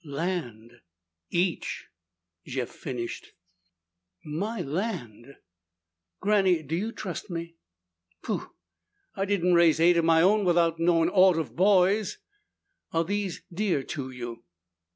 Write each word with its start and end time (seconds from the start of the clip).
"Land!" 0.03 0.81
"Each," 1.29 1.85
Jeff 2.43 2.69
finished. 2.69 3.33
"My 4.25 4.59
land!" 4.61 5.35
"Granny, 6.19 6.63
do 6.63 6.75
you 6.75 6.91
trust 6.91 7.29
me?" 7.29 7.57
"Pooh! 8.23 8.49
I 9.13 9.25
didn't 9.25 9.53
raise 9.53 9.79
eight 9.79 9.97
of 9.97 10.05
my 10.05 10.23
own 10.23 10.43
'thout 10.51 10.79
knowin' 10.79 11.09
aught 11.09 11.37
of 11.37 11.55
boys." 11.55 12.17
"Are 12.91 13.03
these 13.03 13.43
dear 13.53 13.83
to 13.83 14.09
you?" 14.09 14.43